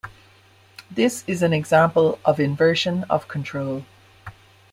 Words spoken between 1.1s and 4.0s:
is an example of inversion of control.